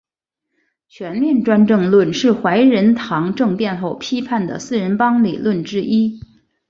[0.87, 6.19] 全面专政论是怀仁堂政变后批判的四人帮理论之一。